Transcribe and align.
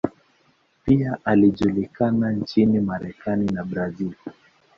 Pia 0.85 1.17
alijulikana 1.25 2.31
nchini 2.31 2.79
Marekani 2.79 3.45
na 3.51 3.63
Brazil. 3.63 4.13